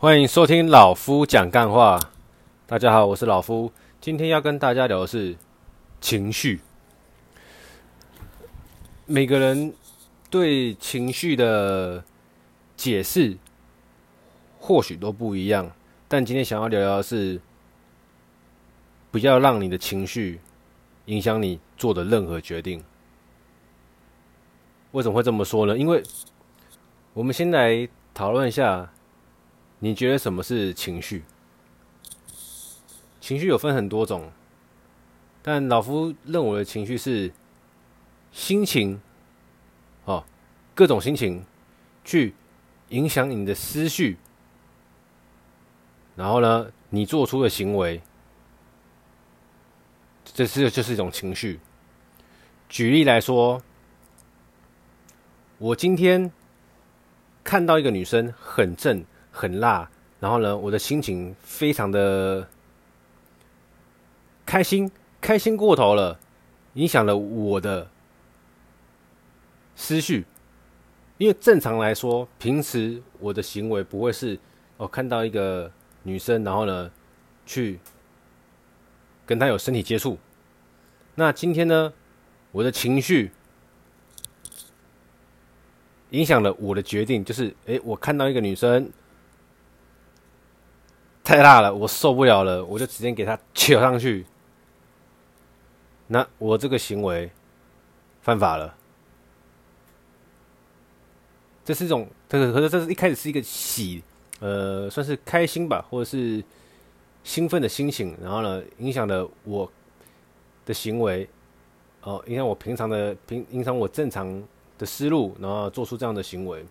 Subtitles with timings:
[0.00, 2.00] 欢迎收听老夫讲干话。
[2.66, 3.70] 大家好，我是老夫。
[4.00, 5.36] 今天要跟大家聊的是
[6.00, 6.60] 情绪。
[9.04, 9.74] 每个人
[10.30, 12.02] 对情绪的
[12.78, 13.36] 解释
[14.58, 15.70] 或许都不一样，
[16.08, 17.38] 但今天想要聊聊的是，
[19.10, 20.40] 不要让你的情绪
[21.04, 22.82] 影响你做的任何决定。
[24.92, 25.76] 为什么会这么说呢？
[25.76, 26.02] 因为
[27.12, 28.90] 我们先来讨论一下。
[29.82, 31.24] 你觉得什么是情绪？
[33.18, 34.30] 情绪有分很多种，
[35.42, 37.32] 但老夫认为的情绪是
[38.30, 39.00] 心情，
[40.04, 40.24] 哦，
[40.74, 41.44] 各种心情
[42.04, 42.34] 去
[42.90, 44.18] 影响你的思绪，
[46.14, 48.02] 然后呢，你做出的行为，
[50.24, 51.58] 这是就是一种情绪。
[52.68, 53.62] 举例来说，
[55.56, 56.30] 我今天
[57.42, 59.02] 看到一个女生很正。
[59.30, 62.48] 很辣，然后呢，我的心情非常的
[64.44, 66.18] 开心，开心过头了，
[66.74, 67.88] 影响了我的
[69.76, 70.24] 思绪。
[71.18, 74.38] 因为正常来说，平时我的行为不会是
[74.78, 75.70] 哦，看到一个
[76.02, 76.90] 女生，然后呢，
[77.46, 77.78] 去
[79.26, 80.18] 跟她有身体接触。
[81.14, 81.92] 那今天呢，
[82.52, 83.30] 我的情绪
[86.10, 88.90] 影响了我的决定，就是诶，我看到一个女生。
[91.30, 94.26] 太辣了，我受不了了，我就直接给他扯上去。
[96.08, 97.30] 那我这个行为
[98.20, 98.74] 犯法了。
[101.64, 104.02] 这是一种，这个可是这是一开始是一个喜，
[104.40, 106.42] 呃，算是开心吧，或者是
[107.22, 109.70] 兴奋的心情，然后呢，影响了我
[110.66, 111.30] 的行为，
[112.02, 114.42] 哦、影响我平常的平，影响我正常
[114.76, 116.66] 的思路，然后做出这样的行为。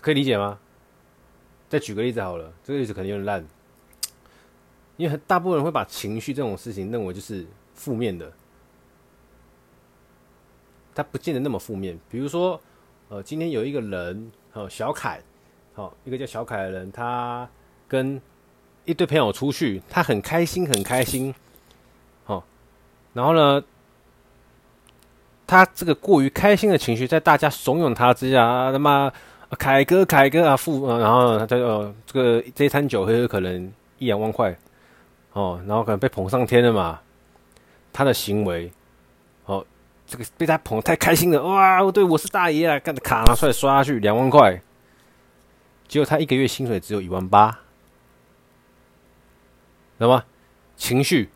[0.00, 0.58] 可以理解吗？
[1.68, 3.44] 再举个例子好了，这个例子可能有点烂，
[4.96, 7.44] 因为大部分人会把情绪这种事情认为就是
[7.74, 8.30] 负面的，
[10.94, 11.98] 他不见得那么负面。
[12.08, 12.60] 比如说，
[13.08, 15.20] 呃，今天有一个人，哦，小凯，
[15.72, 17.48] 好，一个叫小凯的人，他
[17.88, 18.22] 跟
[18.84, 21.34] 一堆朋友出去，他很开心，很开心，
[22.24, 22.44] 好，
[23.14, 23.64] 然后呢，
[25.44, 29.12] 他这个过于开心的情绪，在大家怂恿他之下，他妈。
[29.54, 34.56] 凯哥，凯哥啊，付，然后他就呃，这个这一餐酒喝可能一两万块，
[35.32, 37.00] 哦，然后可能被捧上天了嘛。
[37.92, 38.72] 他的行为，
[39.44, 39.64] 哦，
[40.06, 44.60] 这个被他捧太开心了，哇，对我是大爷啊，干的卡拿出来刷下去两万块，
[45.86, 47.50] 结果他一个月薪水只有一万八，
[49.98, 50.24] 知道吗？
[50.76, 51.28] 情绪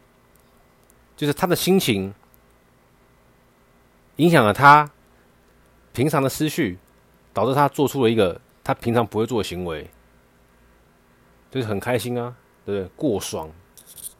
[1.17, 2.13] 就是他的心情
[4.17, 4.91] 影响了他
[5.93, 6.79] 平常的思绪。
[7.39, 9.89] 导致他做出了一个他平常不会做的行为，
[11.53, 12.35] 就是很开心啊，
[12.67, 12.91] 对不对？
[12.97, 13.49] 过爽。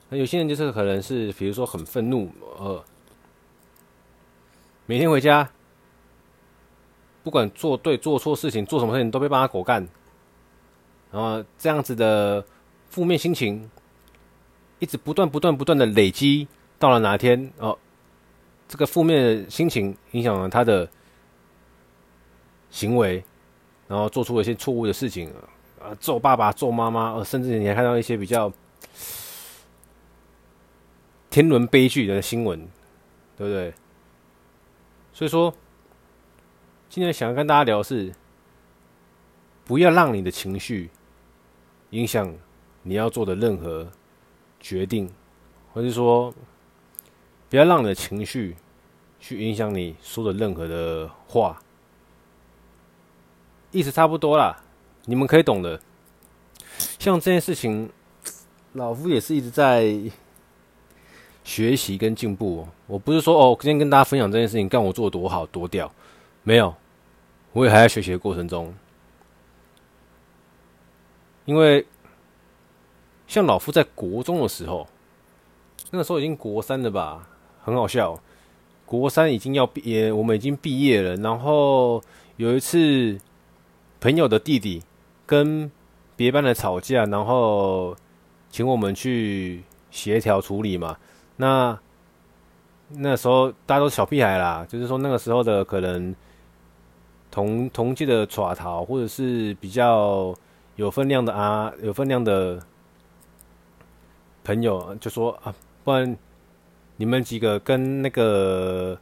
[0.07, 2.81] 那有些人就是可能是，比如说很愤怒，呃，
[4.85, 5.49] 每天回家，
[7.21, 9.85] 不管做对做错事情，做什么事情都被爸妈狗干，
[11.11, 12.41] 然后这样子的
[12.89, 13.69] 负面心情，
[14.79, 16.47] 一直不断不断不断的累积，
[16.77, 17.77] 到了哪天哦，
[18.69, 20.89] 这个负面的心情影响了他的。
[22.69, 23.23] 行为，
[23.87, 25.29] 然后做出了一些错误的事情，
[25.81, 28.51] 啊，揍爸爸、揍妈妈，甚至你还看到一些比较
[31.29, 32.59] 天伦悲剧的新闻，
[33.37, 33.73] 对不对？
[35.13, 35.53] 所以说，
[36.89, 38.13] 今天想要跟大家聊的是，
[39.65, 40.89] 不要让你的情绪
[41.89, 42.33] 影响
[42.83, 43.87] 你要做的任何
[44.59, 45.11] 决定，
[45.73, 46.33] 或者说，
[47.49, 48.55] 不要让你的情绪
[49.19, 51.59] 去影响你说的任何的话。
[53.71, 54.63] 意思差不多啦，
[55.05, 55.79] 你们可以懂的。
[56.97, 57.89] 像这件事情，
[58.73, 59.95] 老夫也是一直在
[61.43, 62.67] 学习跟进步。
[62.87, 65.91] 我不是说哦，今天跟大家分享这件事情，干我做的多好多屌，
[66.43, 66.73] 没有，
[67.53, 68.73] 我也还在学习的过程中。
[71.45, 71.85] 因为
[73.27, 74.87] 像老夫在国中的时候，
[75.91, 77.27] 那个时候已经国三了吧，
[77.61, 78.19] 很好笑。
[78.85, 81.15] 国三已经要毕业，我们已经毕业了。
[81.17, 82.03] 然后
[82.37, 83.19] 有一次。
[83.99, 84.81] 朋友的弟弟
[85.25, 85.69] 跟
[86.15, 87.95] 别班的吵架，然后
[88.49, 90.97] 请我们去协调处理嘛。
[91.37, 91.77] 那
[92.89, 96.15] 那时候大家都是小屁孩啦，就是说那个时候的可能
[97.29, 100.33] 同同届的耍逃，或者是比较
[100.75, 102.59] 有分量的啊，有分量的
[104.43, 105.53] 朋友就说啊，
[105.83, 106.17] 不然
[106.95, 108.97] 你们几个跟那个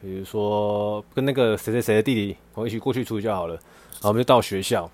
[0.00, 3.54] 比如说跟那个谁谁谁的弟弟，我一起过去处理就好了。
[3.54, 4.88] 然后我们就到学校，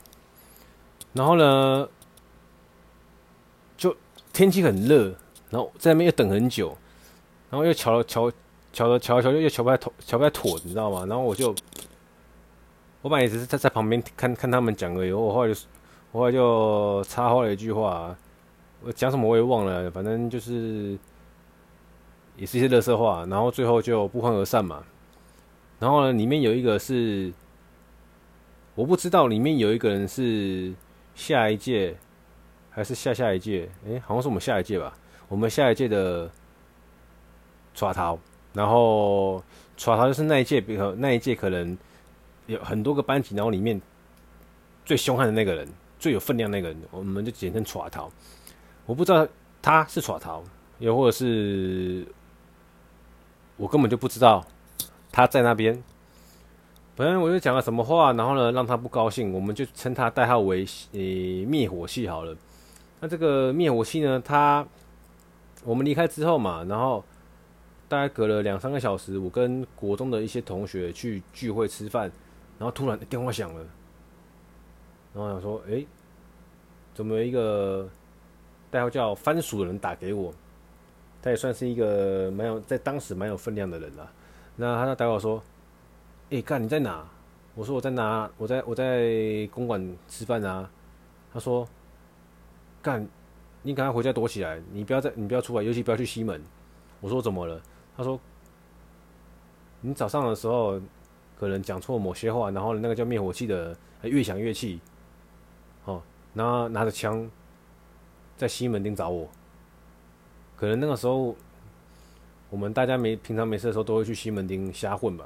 [1.12, 1.86] 然后呢，
[3.76, 3.94] 就
[4.32, 5.14] 天气很热，
[5.50, 6.74] 然后在那边又等很久，
[7.50, 8.32] 然后又瞧了瞧，
[8.72, 11.04] 瞧了瞧了瞧，又瞧不太妥，瞧不太妥，你知道吗？
[11.04, 11.54] 然后我就，
[13.02, 15.12] 我本来也只是在在旁边看看他们讲而已。
[15.12, 15.60] 我后来就，
[16.12, 18.16] 我后来就插话了一句话，
[18.82, 20.98] 我讲什么我也忘了，反正就是
[22.36, 24.82] 也是一些垃圾话，然后最后就不欢而散嘛。
[25.84, 27.30] 然后呢，里面有一个是。
[28.74, 30.72] 我不知道里面有一个人是
[31.14, 31.94] 下一届
[32.70, 33.68] 还是下下一届？
[33.86, 34.96] 诶，好像是我们下一届吧。
[35.28, 36.28] 我们下一届的
[37.72, 38.18] 耍逃，
[38.52, 39.40] 然后
[39.76, 41.78] 耍逃就是那一届，比如那一届可能
[42.46, 43.80] 有很多个班级，然后里面
[44.84, 45.68] 最凶悍的那个人，
[46.00, 48.10] 最有分量那个人，我们就简称耍逃。
[48.86, 49.28] 我不知道
[49.62, 50.42] 他是耍逃，
[50.80, 52.04] 又或者是
[53.56, 54.44] 我根本就不知道
[55.14, 55.80] 他在那边。
[56.96, 60.98] 反正我就讲了什么话，然后呢，让他不高兴，我们就称他代号为呃
[61.46, 62.36] 灭火器好了。
[62.98, 64.66] 那这个灭火器呢，他
[65.62, 67.04] 我们离开之后嘛，然后
[67.88, 72.10] 大概隔了两三个小时，我跟国中的一些同学去聚会吃饭，
[72.58, 73.64] 然后突然电话响了，
[75.14, 75.86] 然后想说，诶，
[76.92, 77.88] 怎么一个
[78.68, 80.34] 代号叫番薯的人打给我？
[81.22, 84.08] 他也算是一个蛮有在当时蛮有分量的人了。
[84.56, 85.42] 那他在打我说。
[86.30, 87.06] 哎，干你在哪？
[87.54, 88.28] 我说我在哪？
[88.38, 90.68] 我在我在公馆吃饭啊。
[91.32, 91.68] 他说
[92.82, 93.06] ：“干，
[93.62, 96.42] 你赶快回家躲起来，你不要再，你不要出来，尤其不要去西门。”
[97.00, 97.60] 我说：“怎么了？”
[97.94, 98.18] 他说
[99.82, 100.80] ：“你早上的时候
[101.38, 104.80] 可能讲错某些话，然后那个叫灭火器的越想越气，
[105.84, 106.02] 哦，
[106.32, 107.30] 然后拿着枪
[108.36, 109.28] 在西门町找我。
[110.56, 111.36] 可能那个时候
[112.54, 115.24] 我们大家没平常没事的时候都会去西门町瞎混吧。”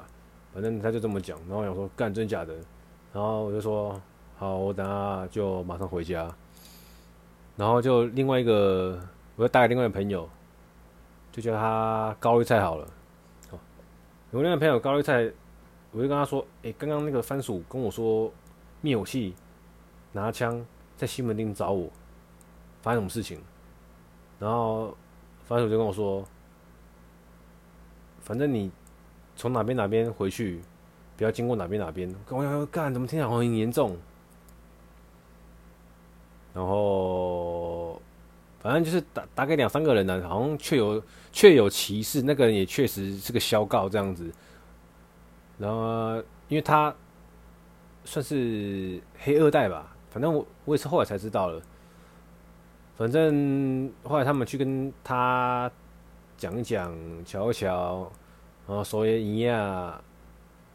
[0.51, 2.55] 反正他就这么讲，然后我想说干真假的，
[3.13, 4.01] 然后我就说
[4.35, 6.27] 好，我等下就马上回家。
[7.55, 8.99] 然后就另外一个，
[9.35, 10.27] 我就带另外一个朋友，
[11.31, 12.87] 就叫他高丽菜好了。
[13.51, 13.59] 哦，
[14.31, 15.31] 我那个朋友高丽菜，
[15.91, 18.33] 我就跟他说，哎，刚刚那个番薯跟我说
[18.81, 19.35] 灭火器
[20.13, 20.65] 拿枪
[20.97, 21.87] 在西门町找我，
[22.81, 23.39] 发生什么事情？
[24.39, 24.97] 然后
[25.45, 26.25] 番薯就跟我说，
[28.29, 28.71] 反正你。
[29.41, 30.59] 从哪边哪边回去，
[31.15, 32.13] 不要经过哪边哪边。
[32.27, 33.97] 我要干，怎么听起来好像很严重？
[36.53, 38.01] 然后
[38.59, 44.29] 反正就是打打给两三个人呢，好像确有确有其事，那个人也确实是个小告这样子。
[45.57, 46.17] 然后
[46.49, 46.93] 因为他
[48.03, 51.61] 算是黑二代吧，反正我我也是后来才知道了。
[52.97, 55.71] 反正后来他们去跟他
[56.39, 56.91] 讲一讲，
[57.23, 58.11] 瞧一瞧。
[58.67, 59.99] 然后手也一样，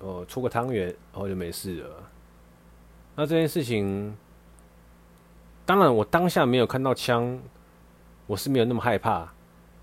[0.00, 1.90] 哦，出个汤圆，然后就没事了。
[3.14, 4.16] 那这件事情，
[5.64, 7.40] 当然我当下没有看到枪，
[8.26, 9.32] 我是没有那么害怕。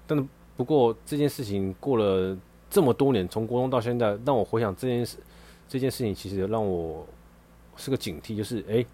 [0.06, 2.38] 但不过这件事情过了
[2.70, 5.18] 这么多年，从国中到现在，让我回想这件事，
[5.70, 7.08] 这件事情其实让我
[7.78, 8.86] 是个警惕，就是哎，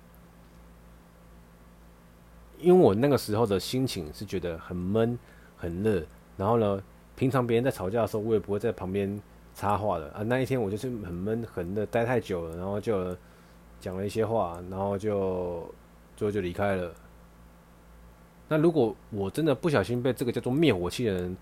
[2.59, 5.17] 因为我那个时候的心情是觉得很闷、
[5.57, 6.05] 很热，
[6.37, 6.81] 然后呢。
[7.17, 9.19] 平常别人在吵架的时候，我也不会在旁边
[9.55, 10.21] 插话的啊。
[10.21, 13.17] 那一天我就是很闷、很的待太久了，然后就
[13.79, 15.67] 讲了一些话，然后就
[16.15, 16.93] 最后就离开了。
[18.47, 21.35] 那如果我真的不小心被这个叫做灭火器的人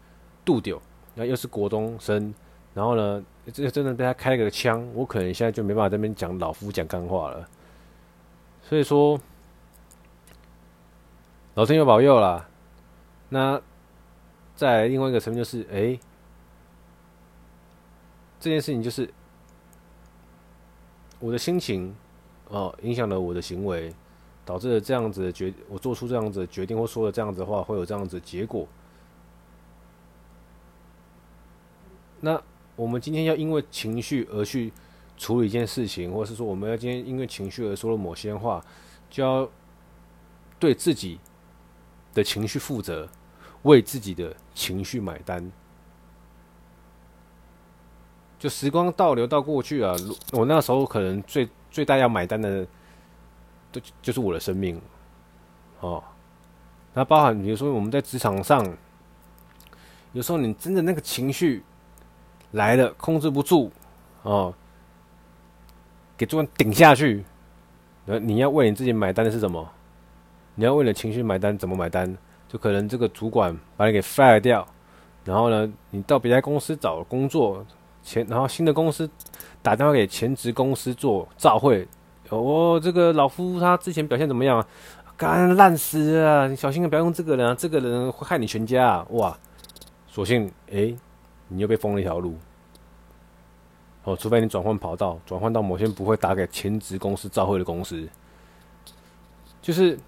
[0.46, 0.82] 度丢，
[1.14, 2.34] 那又是国中生，
[2.74, 7.46] 然后呢，这真的被他开了个枪，我可能现在就没办法在这边讲老夫讲干话了。
[8.62, 9.20] 所以说，
[11.56, 12.48] 老天有保佑啦。
[13.28, 13.62] 那。
[14.56, 16.00] 在另外一个层面就是，哎、
[18.40, 19.14] 这件事情就是
[21.20, 21.94] 我的心情
[22.48, 23.94] 哦，影响了我的行为，
[24.46, 28.66] 导致了这样子的决，我做出这样子的决定或说了这样子的话，会有这样子的结果。
[32.22, 32.42] 那
[32.76, 34.72] 我们今天要因为情绪而去
[35.18, 38.64] 处理一件事情，或是说我们要今天因为情绪而说了某些话，
[39.10, 39.50] 就要
[40.58, 41.20] 对自己
[42.14, 43.10] 的情绪负责。
[43.66, 45.52] 为自己的情绪买单，
[48.38, 49.96] 就时光倒流到过去啊！
[50.32, 52.66] 我那时候可能最最大要买单的，
[53.72, 54.80] 就就是我的生命
[55.80, 56.04] 哦。
[56.94, 58.64] 那包含比如说我们在职场上，
[60.14, 61.64] 有时候你真的那个情绪
[62.52, 63.72] 来了，控制不住
[64.22, 64.54] 哦，
[66.16, 67.26] 给主管顶下去。
[68.06, 69.68] 那你要为你自己买单的是什么？
[70.54, 72.16] 你要为了情绪买单，怎么买单？
[72.56, 74.66] 就可能这个主管把你给 fire 掉，
[75.26, 77.66] 然后呢，你到别家公司找工作，
[78.02, 79.10] 前然后新的公司
[79.62, 81.86] 打电话给前职公司做照会，
[82.30, 84.68] 哦，这个老夫他之前表现怎么样啊？
[85.18, 86.48] 干烂死啊！
[86.48, 89.08] 你小心不要用这个人啊，这个人会害你全家啊！
[89.10, 89.38] 哇，
[90.08, 90.96] 索性哎，
[91.50, 92.38] 你又被封了一条路。
[94.06, 98.08] 哦，除非你转换跑道，转换到某些不会打给前职公司照会的公司。
[99.62, 100.00] 就是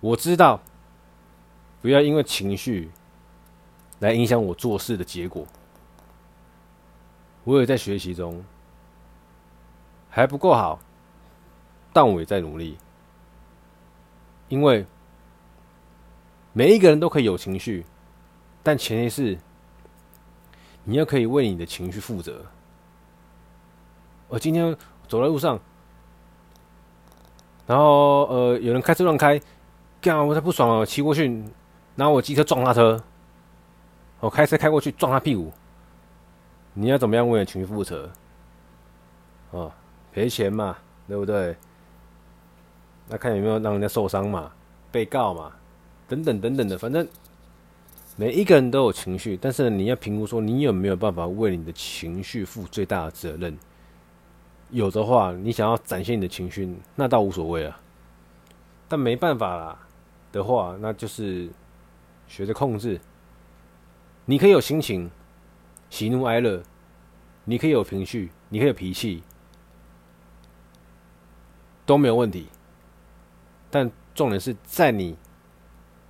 [0.00, 0.60] 我知道，
[1.86, 2.90] 不要因为情绪
[4.00, 5.46] 来影响我做事的结果。
[7.44, 8.44] 我也在学习中，
[10.10, 10.80] 还不够好，
[11.92, 12.76] 但我也在努力。
[14.48, 14.84] 因为
[16.52, 17.86] 每一个人都可以有情绪，
[18.64, 19.38] 但前提是
[20.82, 22.44] 你要可以为你的情绪负责。
[24.26, 24.76] 我今天
[25.06, 25.56] 走在路上，
[27.64, 29.40] 然后呃，有人开车乱开，
[30.00, 30.84] 干我才不爽啊！
[30.84, 31.44] 骑过去，
[31.96, 33.02] 然后我机车撞他车，
[34.20, 35.52] 我开车开过去撞他屁股。
[36.74, 38.10] 你要怎么样为情绪负责？
[39.50, 39.72] 哦，
[40.12, 40.76] 赔钱嘛，
[41.08, 41.56] 对不对？
[43.08, 44.52] 那看有没有让人家受伤嘛，
[44.92, 45.52] 被告嘛，
[46.06, 47.06] 等等等等的，反正
[48.16, 53.56] 每一个人都有情绪，但是你要评估说你有没有办法为你的情绪负最大的责任。
[54.70, 57.80] 有的话，你想要展现你的情绪，那倒无所谓啊。
[58.88, 59.78] 但没办法啦
[60.32, 61.48] 的话，那就是
[62.26, 63.00] 学着控制。
[64.24, 65.10] 你可以有心情，
[65.88, 66.62] 喜怒哀乐，
[67.44, 69.22] 你可以有情绪，你可以有脾气，
[71.84, 72.48] 都没有问题。
[73.70, 75.16] 但重点是在你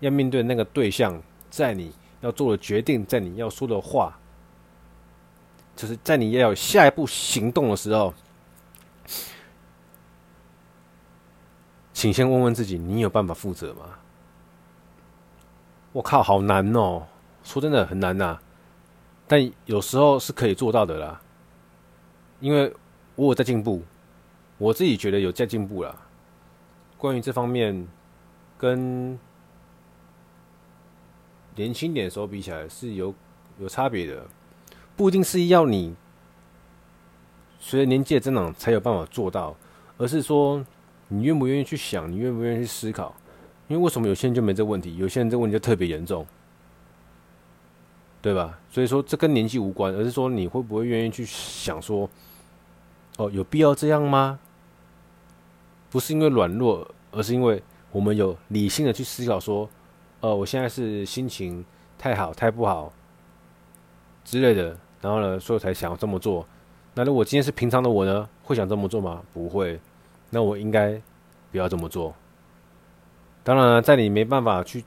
[0.01, 4.19] 要面对那个对象，在你要做的决定，在你要说的话，
[5.75, 8.15] 就是在你要有下一步行动的时候，
[11.93, 13.99] 请先问问自己：你有办法负责吗？
[15.97, 17.05] 我靠，好难哦！
[17.43, 18.39] 说真的，很难呐。
[19.27, 21.23] 但有时候是可以做到的啦，
[22.39, 22.71] 因为
[23.15, 23.83] 我有在进步，
[24.59, 25.97] 我自己觉得有在进步啦。
[26.99, 27.89] 关于这方面，
[28.59, 29.19] 跟
[31.55, 33.15] 年轻点的时候比起来是有
[33.59, 34.27] 有差别的，
[34.99, 35.97] 不一定是要你
[37.59, 39.57] 随着年纪的增长才有办法做到，
[39.97, 40.63] 而是说
[41.09, 43.17] 你愿不愿意去想，你愿不愿意去思考。
[43.69, 46.25] 因为为什么有些人就没这问题，有些人这问题就特别严重，
[48.23, 48.59] 对吧？
[48.71, 52.09] 所以说这跟年纪无关，而是说你会不会愿意去想说，
[53.19, 54.39] 哦，有必要这样吗？
[55.91, 59.69] 不是因为软弱，而是因为我们有理性的去思考，说，
[60.21, 61.65] 呃，我现在是心情
[61.97, 62.93] 太好、太不好
[64.25, 66.47] 之类的，然后呢，所以才想要这么做。
[66.95, 69.23] 那如果今天是平常的我呢，会想这么做吗？
[69.33, 69.81] 不会。
[70.31, 71.01] 那我应该
[71.53, 72.15] 不要这么做。
[73.47, 74.83] 当然，在你没办法去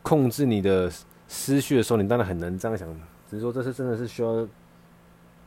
[0.00, 0.90] 控制你的
[1.28, 2.88] 思绪的时候，你当然很难这样想。
[3.28, 4.48] 只是说，这是真的是需要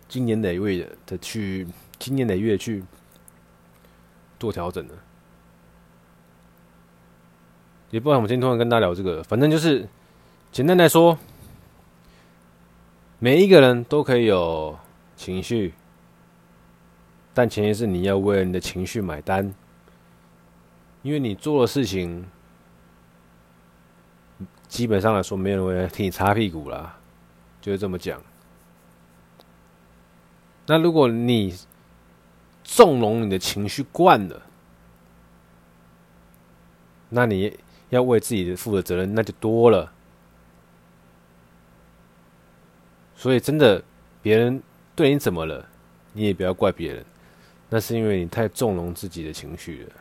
[0.07, 1.65] 经年累月的去
[1.97, 2.83] 经年累月去。
[4.39, 4.93] 做调整的，
[7.91, 9.87] 也不知道我们今天突然跟大家聊这个，反正就是
[10.51, 11.17] 简单来说，
[13.19, 14.77] 每一个人都可以有
[15.15, 15.73] 情绪，
[17.33, 19.55] 但前提是你要为你的情绪买单，
[21.03, 22.25] 因为你做的事情，
[24.73, 26.97] 基本上来说没有人会替你擦屁股啦，
[27.61, 28.19] 就是这么讲。
[30.65, 31.55] 那如果你
[32.63, 34.41] 纵容你的情绪惯了，
[37.09, 37.55] 那你
[37.89, 39.93] 要为自己的负的责任那就多了。
[43.15, 43.79] 所以真的，
[44.23, 44.59] 别人
[44.95, 45.63] 对你怎么了，
[46.13, 47.05] 你也不要怪别人，
[47.69, 49.91] 那是因为你太纵容自己的情绪了。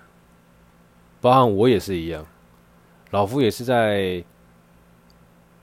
[1.21, 2.25] 包含我也是一样，
[3.11, 4.25] 老夫也是在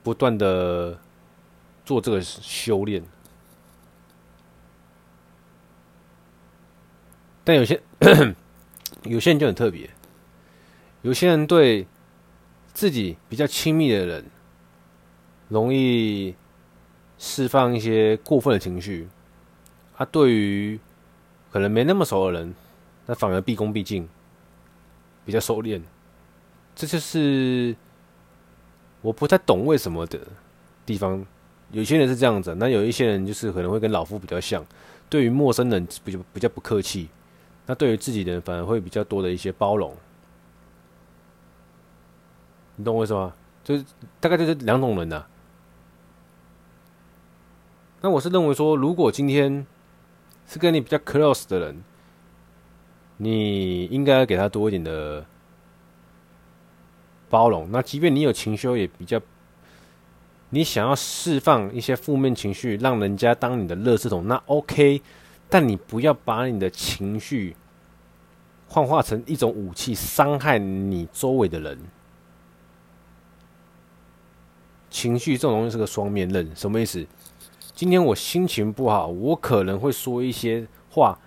[0.04, 1.00] 不断的
[1.86, 3.04] 做这个修炼。
[7.44, 7.82] 但有些
[9.04, 9.90] 有些人就很特别，
[11.02, 11.88] 有些人对
[12.74, 14.26] 自己比较亲密的人，
[15.48, 16.36] 容易
[17.18, 19.08] 释放一些过分的情绪；
[19.98, 20.80] 他对于
[21.52, 22.54] 可能没那么熟的人，
[23.08, 24.08] 那反而毕恭毕敬，
[25.26, 25.82] 比较收敛。
[26.76, 27.76] 这就是
[29.02, 30.20] 我不太懂为什么的
[30.86, 31.26] 地方。
[31.72, 34.66] 有些人是这样子，那有一些人就是可能会跟老夫比较像，
[35.08, 37.10] 对于陌生人比较比较不客气。
[37.68, 39.96] 那对于自己的人，反而会比较多的一些包容，
[42.76, 43.34] 你懂我意思吗？
[43.64, 43.86] 就是
[44.20, 45.24] 大概就是两种人呐、
[48.02, 49.68] 那我是认为说，如果今天
[50.48, 51.84] 是跟你比较 close 的人，
[53.18, 55.24] 你应该给他多一点的
[57.30, 57.70] 包容。
[57.72, 59.22] 那即便你有情绪，也比较
[60.50, 65.02] 你想要释放一些负面情绪，让人家当你的垃圾桶，那 OK。
[65.52, 67.56] 但你不要把你的情绪
[68.68, 71.80] 幻化成一种武器，伤害你周围的人。
[74.92, 77.04] 情绪这种东西是个双面刃，什么意思？
[77.74, 81.18] 今天我心情不好，我可能会说一些话，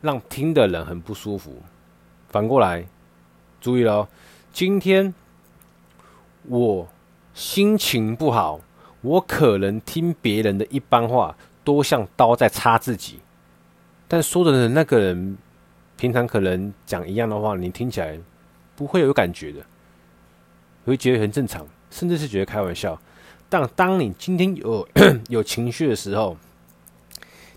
[0.00, 1.60] 让听的人很不舒服。
[2.28, 2.86] 反过来，
[3.60, 4.08] 注意了，
[4.52, 5.14] 今天
[6.44, 6.88] 我
[7.32, 8.60] 心情不好，
[9.00, 13.20] 我可能听别人的一般话，都像刀在插自己。
[14.08, 15.38] 但说的人那个人，
[15.96, 18.18] 平常可能讲一样的话，你听起来
[18.74, 19.64] 不会有感觉的，
[20.84, 23.00] 会觉得很正常，甚至是觉得开玩笑。
[23.48, 24.86] 但当你今天有
[25.28, 26.36] 有情绪的时候，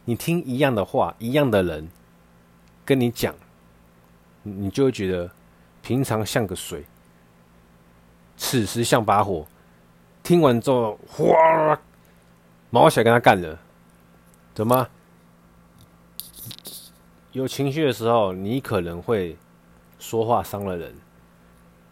[0.05, 1.89] 你听一样的话，一样的人
[2.85, 3.33] 跟你讲，
[4.43, 5.31] 你就会觉得
[5.83, 6.85] 平常像个水，
[8.35, 9.45] 此时像把火。
[10.23, 11.77] 听完之后，哗，
[12.69, 13.59] 毛起来跟他干了，
[14.55, 14.87] 怎么？
[17.33, 19.37] 有情绪的时候，你可能会
[19.99, 20.91] 说话伤了人；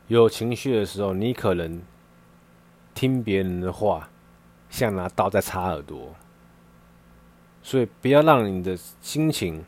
[0.07, 1.81] 有情绪的时候，你可能
[2.93, 4.07] 听别人的话，
[4.69, 6.15] 像拿刀在插耳朵。
[7.61, 9.65] 所以，不要让你的心情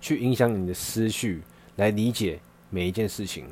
[0.00, 1.42] 去影响你的思绪，
[1.76, 3.46] 来理解每一件事情。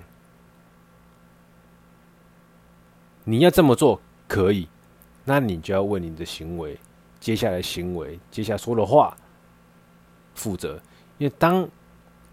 [3.24, 4.68] 你要这么做可以，
[5.24, 6.78] 那你就要为你的行为、
[7.18, 9.16] 接下来行为、接下来说的话
[10.34, 10.80] 负责。
[11.16, 11.66] 因为当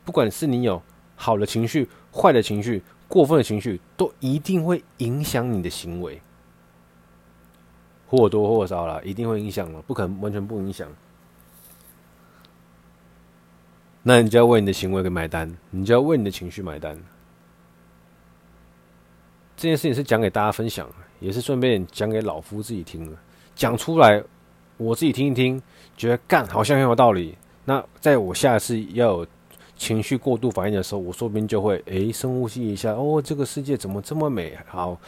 [0.04, 0.82] 不管是你有
[1.16, 6.20] 好的情绪、坏的情绪、过分的情绪，都一定会影响你的行为，
[8.08, 10.90] 或多或少啦，一定会影响了，不可能完全不影响。
[14.04, 16.98] 那你就要为你的行为给买单，你就要为你的情绪买单。
[19.56, 20.90] 这件事情是讲给大家分享，
[21.20, 23.16] 也是顺便讲给老夫自己听的，
[23.56, 24.24] 讲出来，
[24.78, 25.62] 我自己听一听，
[25.96, 27.38] 觉得干好像很有道理。
[27.64, 29.28] 那在我下次要有
[29.78, 35.00] 情绪过度反应的时候，我说不定就会诶深呼吸一下，哦，这个世界怎么这么美好？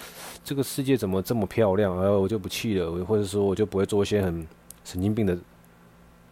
[0.44, 2.00] 这个世界怎么这么漂亮？
[2.00, 4.46] 然后我就不气了，或者说我就不会做一些很
[4.84, 5.36] 神经病的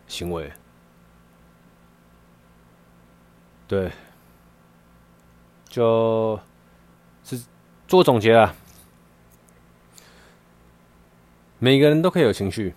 [0.07, 0.51] 行为。
[3.71, 3.89] 对，
[5.69, 6.37] 就
[7.23, 7.41] 是
[7.87, 8.53] 做总结了。
[11.57, 12.75] 每个人都可以有情绪。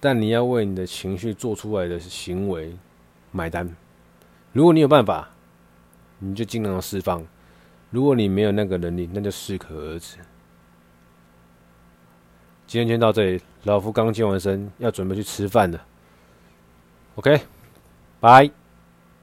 [0.00, 2.78] 但你要为你的情绪做出来的行为
[3.30, 3.76] 买单。
[4.54, 5.28] 如果你有办法，
[6.20, 7.20] 你就尽量释放；
[7.90, 10.16] 如果你没有那个能力，那就适可而止。
[12.66, 15.84] 今天先到这里，老夫刚健完身，要准备去吃饭了。
[17.16, 17.42] OK，
[18.18, 18.57] 拜。